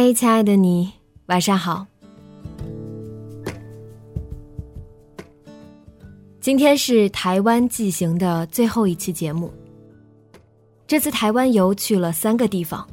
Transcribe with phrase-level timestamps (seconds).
[0.00, 0.92] 嗨，亲爱的你，
[1.26, 1.84] 晚上好。
[6.40, 9.52] 今天是台湾纪行的最后一期节目。
[10.86, 12.88] 这次台湾游去了三个地方，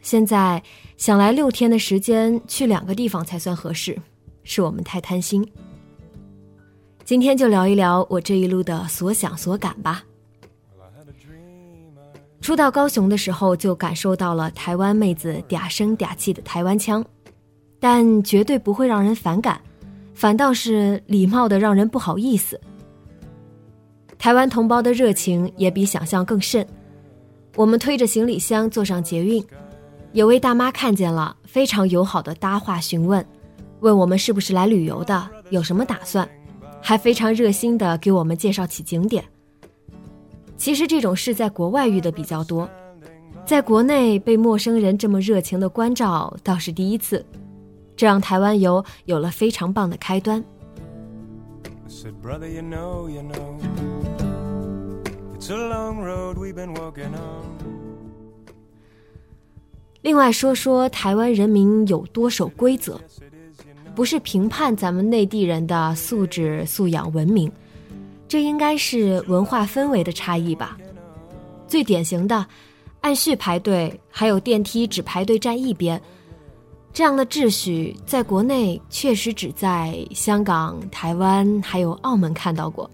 [0.00, 0.62] 现在
[0.96, 3.98] 想来六天的时间去两个地方才算合适，
[4.44, 5.44] 是我们太贪心。
[7.04, 10.04] 今天就聊一聊我这一路的所想所感吧。
[12.48, 17.04] 初到高雄的时候，就感受到了台湾妹子嗲声嗲气的台湾腔，
[17.78, 19.60] 但绝对不会让人反感，
[20.14, 22.58] 反倒是礼貌的让人不好意思。
[24.18, 26.66] 台湾同胞的热情也比想象更甚。
[27.54, 29.44] 我们推着行李箱坐上捷运，
[30.12, 33.22] 有位大妈看见了，非常友好的搭话询问，
[33.80, 36.26] 问我们是不是来旅游的，有什么打算，
[36.80, 39.22] 还非常热心的给我们介绍起景点。
[40.58, 42.68] 其实这种事在国外遇的比较多，
[43.46, 47.24] 在国内被陌生人这么热情的关照倒是第一次，
[47.96, 50.44] 这让台湾游有了非常棒的开端。
[60.02, 63.00] 另外说说台湾人民有多守规则，
[63.94, 67.50] 不是评判咱们内地人的素质素养文明。
[68.28, 70.76] 这应该是文化氛围的差异吧。
[71.66, 72.46] 最典型的，
[73.00, 76.00] 按序排队，还有电梯只排队站一边，
[76.92, 82.88] 这样的秩序在国内确实只在香港、台湾还有澳门看到过。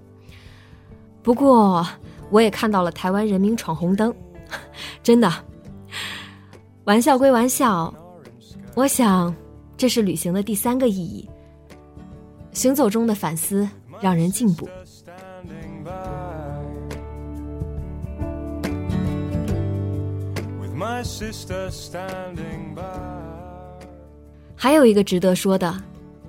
[1.22, 1.86] 不过，
[2.30, 4.14] 我也看到了台湾人民闯红灯，
[5.02, 5.32] 真的。
[6.84, 7.92] 玩笑归玩笑，
[8.74, 9.34] 我想
[9.76, 11.28] 这是旅行的第三个意义。
[12.52, 13.68] 行走中的反思，
[14.00, 14.68] 让人进步。
[20.84, 22.82] My sister standing by
[24.54, 25.74] 还有一个值得说的，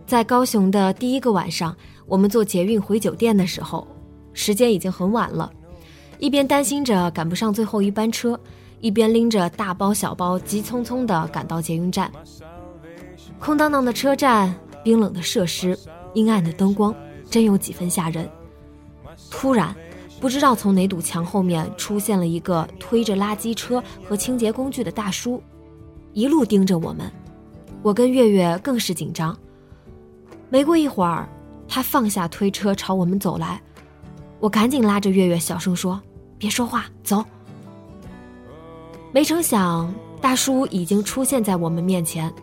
[0.07, 3.85] 在高雄的第一个晚上，我们坐捷运回酒店的时候，
[4.31, 5.51] 时间已经很晚了，
[6.19, 8.39] 一边担心着赶不上最后一班车，
[8.79, 12.09] 一边拎着大包小包急匆匆地赶到捷运站。
[13.37, 14.55] 空荡荡的车站，
[14.85, 15.77] 冰冷的设施，
[16.13, 16.95] 阴暗的灯光，
[17.29, 18.29] 真有几分吓人。
[19.29, 19.75] 突然。
[20.25, 25.39] 不知道从哪堵墙后面出现了一个推着垃圾车和清洁工具的大叔，
[26.13, 27.11] 一路盯着我们。
[27.83, 29.37] 我跟月月更是紧张。
[30.49, 31.29] 没过一会儿，
[31.67, 33.61] 他放下推车朝我们走来，
[34.39, 36.01] 我赶紧拉着月月小声说
[36.39, 37.23] ：“别说话，走。”
[39.13, 42.33] 没成想，大叔已经出现在我们面前，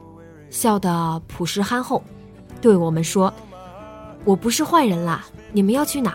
[0.51, 2.01] 笑得朴实憨厚，
[2.61, 3.35] 对我们说
[4.25, 6.15] ：“我不是坏人啦，你们要去哪？”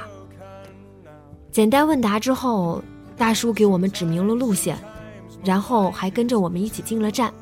[1.58, 2.80] 简单问答之后，
[3.18, 4.78] 大叔给我们指明了路线，
[5.44, 7.34] 然后还跟着我们一起进了站。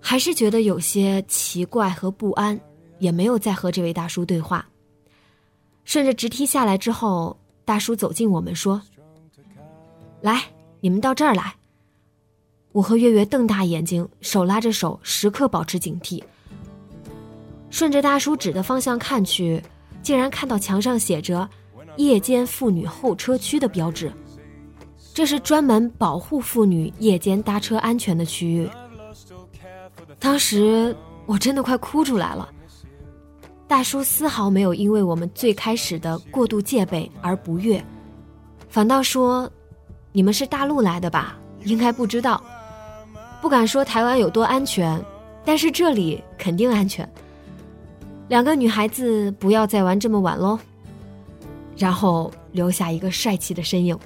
[0.00, 2.58] 还是觉得有些奇怪和不安，
[2.98, 4.66] 也没有再和这位大叔对话。
[5.84, 8.82] 顺着直梯下来之后，大叔走近我们说
[10.20, 10.42] ：“来，
[10.80, 11.54] 你们到这儿来。”
[12.74, 16.20] 我和月月瞪大眼睛，手拉着手，时刻保持警惕。
[17.70, 19.62] 顺着大叔指的方向看去，
[20.02, 21.48] 竟然看到墙上写着。
[21.98, 24.12] 夜间妇女候车区的标志，
[25.12, 28.70] 这是专门保护妇女夜间搭车安全的区域。
[30.20, 30.96] 当时
[31.26, 32.48] 我真的快哭出来了。
[33.66, 37.84] 大叔丝毫没有因为我们最开始的过度戒备而不悦，
[38.68, 39.50] 反倒说
[40.12, 41.36] ：“你们是大陆来的吧？
[41.64, 42.40] 应该不知道。
[43.42, 45.04] 不敢说台湾有多安全，
[45.44, 47.06] 但是这里肯定安全。
[48.28, 50.56] 两个女孩子不要再玩这么晚喽。”
[51.78, 53.96] 然后留下一个帅气的身影。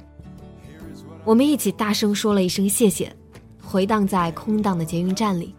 [1.25, 3.15] 我们一起大声说了一声谢谢，
[3.63, 5.55] 回荡在空荡的捷运站里。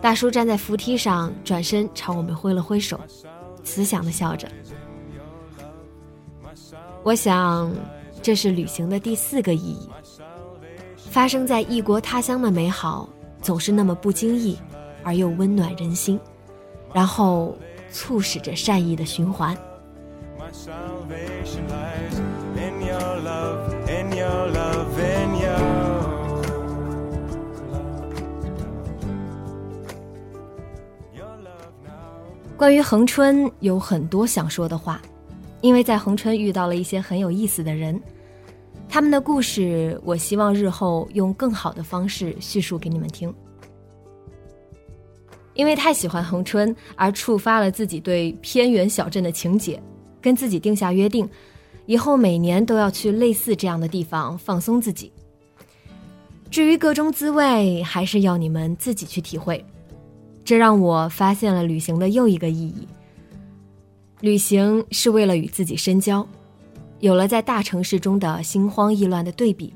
[0.00, 3.00] 大叔站在扶梯上，转身朝我们挥了挥手。
[3.64, 4.48] 慈祥的笑着。
[7.04, 7.72] 我想，
[8.20, 9.88] 这是旅行的第四个意义。
[10.96, 13.08] 发生在异国他乡的美好，
[13.40, 14.58] 总是那么不经意，
[15.04, 16.18] 而又温暖人心，
[16.92, 17.56] 然后
[17.92, 19.56] 促使着善意的循环。
[32.58, 35.00] 关于恒春，有很多想说的话，
[35.62, 37.98] 因为在恒春遇到了一些很有意思的人。
[38.88, 43.34] 他们的故事，我希望日后用更好的方式叙述给你们听。
[45.54, 49.82] 因为太喜欢恒春，而触发了自己对偏远小镇的情结，
[50.22, 51.28] 跟自己定下约定，
[51.84, 55.12] 以后每年都要去类似这样的地方放松自己。
[56.50, 59.62] 至于各中滋味，还是要你们自己去体会。
[60.44, 62.86] 这让我发现了旅行的又一个意义：
[64.20, 66.26] 旅行是为了与自己深交。
[67.00, 69.72] 有了在大城市中的心慌意乱的对比，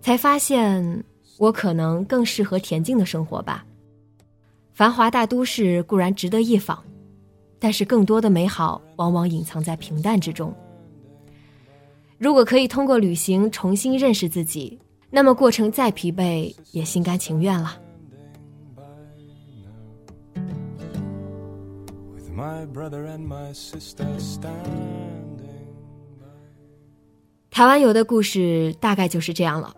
[0.00, 1.04] 才发现
[1.36, 3.64] 我可能更适合恬静的生活吧。
[4.72, 6.82] 繁华大都市固然值得一访，
[7.58, 10.54] 但是更多的美好往往隐藏在平淡之中。
[12.18, 14.78] 如果可以通过旅行重新认识自己，
[15.10, 17.80] 那么过程再疲惫也心甘情愿了。
[27.50, 29.74] 台湾游的故事大概就是这样了，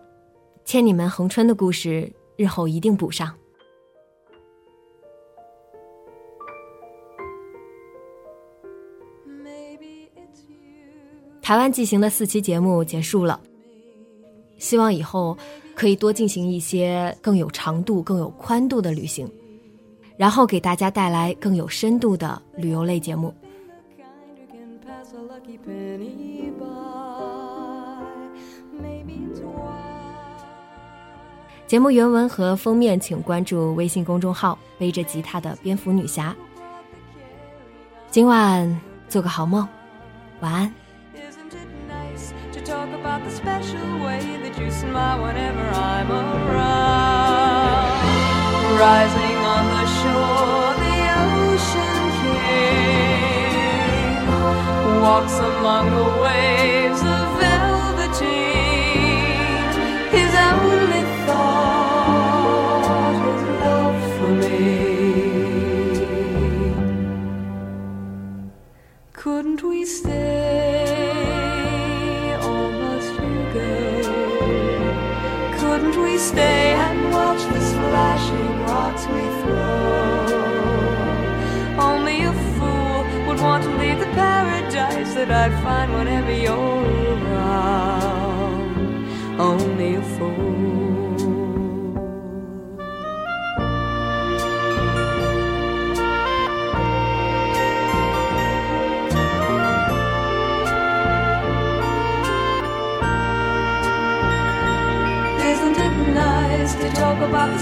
[0.65, 3.33] 欠你们恒春的故事，日后一定补上。
[11.51, 13.37] 台湾进行的四期节目结束了，
[14.57, 15.37] 希望以后
[15.75, 19.29] 可以多进行一些更有长度、更有宽度的旅行，
[20.15, 23.33] 然后给大家带来更有深度的旅游类节目。
[31.67, 36.33] 节目原文和封面，请关注微信公众号“背着吉他的蝙蝠女侠”。
[38.09, 39.67] 今晚做个好梦，
[40.39, 40.73] 晚安。
[43.31, 46.41] special way that you smile whenever I'm around.
[48.77, 53.41] Rising on the shore, the ocean king
[55.01, 58.50] walks among the waves of velveteen.
[76.21, 80.41] Stay and watch the splashing rocks we throw.
[81.89, 86.85] Only a fool would want to leave the paradise that I'd find whenever you're
[87.15, 88.75] around.
[89.39, 91.00] Only a fool.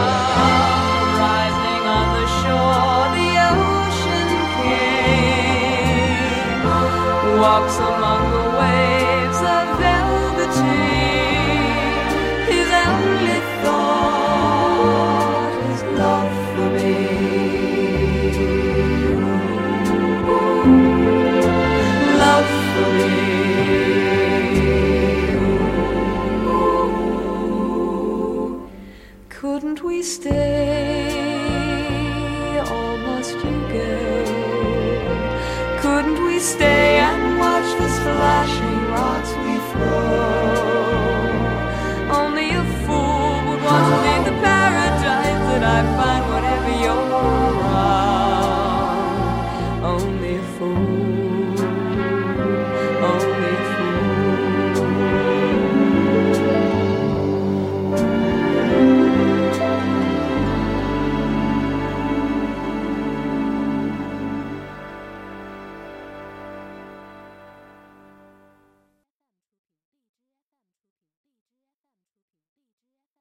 [1.20, 6.24] Rising on the shore, the ocean king
[7.42, 8.07] walks among
[36.68, 40.17] and watch the splashing rocks we throw.